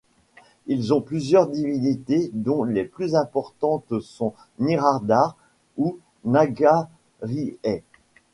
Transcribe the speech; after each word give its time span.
Ils 0.65 0.95
ont 0.95 1.01
plusieurs 1.01 1.45
divinités, 1.47 2.31
dont 2.33 2.63
les 2.63 2.85
plus 2.85 3.13
importantes 3.13 3.99
sont 3.99 4.33
Niradhar, 4.57 5.35
ou 5.77 5.99
Nagarihai. 6.25 7.83